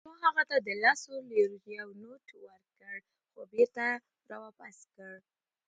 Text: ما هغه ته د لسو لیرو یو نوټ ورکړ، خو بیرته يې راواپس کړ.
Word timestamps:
ما 0.07 0.15
هغه 0.25 0.43
ته 0.49 0.57
د 0.65 0.69
لسو 0.83 1.13
لیرو 1.29 1.57
یو 1.79 1.89
نوټ 2.01 2.25
ورکړ، 2.43 2.97
خو 3.31 3.39
بیرته 3.51 3.83
يې 3.91 4.01
راواپس 4.29 4.77
کړ. 4.93 5.13